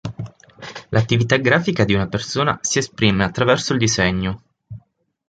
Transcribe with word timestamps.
L'attività 0.89 1.37
grafica 1.37 1.85
di 1.85 1.93
una 1.93 2.07
persona 2.07 2.57
si 2.63 2.79
esprime 2.79 3.23
attraverso 3.23 3.73
il 3.73 3.77
"disegno". 3.77 4.41